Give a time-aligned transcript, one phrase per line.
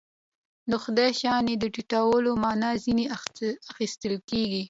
[0.69, 3.05] د خدای د شأن د ټیټولو معنا ځنې
[3.71, 4.59] اخیستل کېږي.